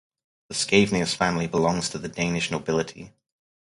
[0.47, 3.11] The Scavenius family belongs to the Danish Nobility.